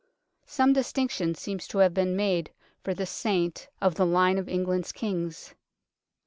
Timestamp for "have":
1.77-1.93